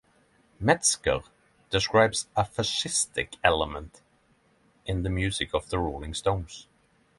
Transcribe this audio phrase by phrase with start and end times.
[0.59, 1.19] Metzger
[1.69, 4.01] describes "a fascistic element"
[4.83, 6.65] in the music of the Rolling Stones.